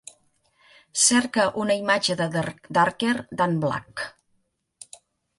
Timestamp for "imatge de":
1.81-2.27